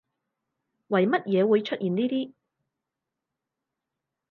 [0.87, 2.33] 為乜嘢會出現呢啲